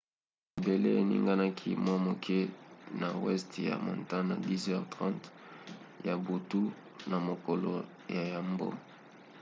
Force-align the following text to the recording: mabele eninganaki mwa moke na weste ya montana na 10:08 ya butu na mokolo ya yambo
mabele 0.53 0.89
eninganaki 1.01 1.69
mwa 1.83 1.95
moke 2.05 2.37
na 2.99 3.07
weste 3.23 3.59
ya 3.69 3.75
montana 3.85 4.29
na 4.29 4.35
10:08 4.35 5.23
ya 6.07 6.13
butu 6.25 6.61
na 7.09 7.17
mokolo 7.27 7.71
ya 8.15 8.23
yambo 8.33 8.67